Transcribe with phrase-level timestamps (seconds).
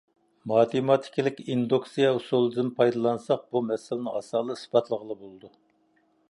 [0.51, 5.55] ماتېماتىكىلىق ئىندۇكسىيە ئۇسۇلىدىن پايدىلانساق، بۇ مەسىلىنى ئاسانلا ئىسپاتلىغىلى بولىدۇ.